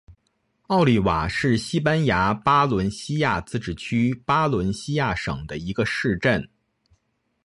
[0.63, 6.49] 奥利瓦是西班牙巴伦西亚自治区巴伦西亚省的一个市镇。